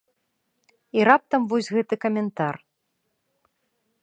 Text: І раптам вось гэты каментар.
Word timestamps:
І 0.99 1.05
раптам 1.09 1.41
вось 1.51 1.71
гэты 1.77 1.95
каментар. 2.07 2.55